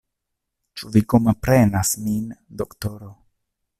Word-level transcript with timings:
Ĉu 0.81 0.87
vi 0.95 1.03
komprenas 1.13 1.93
min, 2.07 2.25
doktoro? 2.63 3.13